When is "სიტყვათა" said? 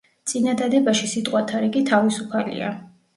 1.11-1.59